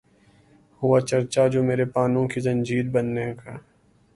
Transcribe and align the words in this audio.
ہوا 0.81 0.99
چرچا 1.09 1.43
جو 1.53 1.61
میرے 1.67 1.85
پانو 1.93 2.21
کی 2.31 2.39
زنجیر 2.45 2.85
بننے 2.93 3.25
کا 3.39 3.53